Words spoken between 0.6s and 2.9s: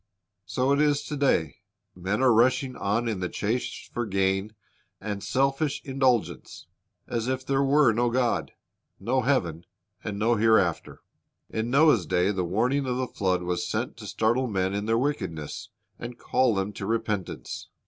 it is to day. Men are rushing